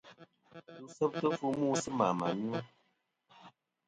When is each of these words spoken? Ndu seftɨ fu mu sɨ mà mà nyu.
Ndu 0.79 0.85
seftɨ 0.97 1.27
fu 1.37 1.47
mu 1.59 1.67
sɨ 1.81 1.89
mà 1.97 2.07
mà 2.19 2.27
nyu. 2.41 2.57